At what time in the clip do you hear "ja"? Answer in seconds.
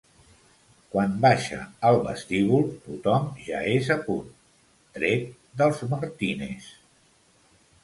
3.49-3.61